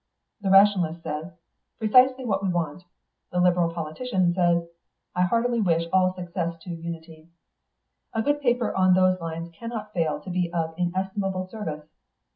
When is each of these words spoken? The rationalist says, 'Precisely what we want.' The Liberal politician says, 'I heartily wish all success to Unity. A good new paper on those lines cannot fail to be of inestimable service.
The 0.41 0.49
rationalist 0.49 1.03
says, 1.03 1.31
'Precisely 1.77 2.25
what 2.25 2.41
we 2.41 2.49
want.' 2.49 2.85
The 3.31 3.39
Liberal 3.39 3.71
politician 3.71 4.33
says, 4.33 4.63
'I 5.15 5.21
heartily 5.21 5.61
wish 5.61 5.83
all 5.93 6.15
success 6.15 6.57
to 6.63 6.71
Unity. 6.71 7.29
A 8.11 8.23
good 8.23 8.37
new 8.37 8.41
paper 8.41 8.73
on 8.75 8.95
those 8.95 9.21
lines 9.21 9.51
cannot 9.53 9.93
fail 9.93 10.19
to 10.21 10.31
be 10.31 10.51
of 10.51 10.73
inestimable 10.75 11.49
service. 11.49 11.85